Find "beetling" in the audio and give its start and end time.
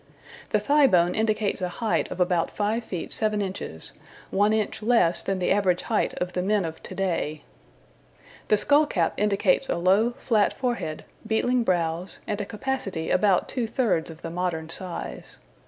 11.27-11.63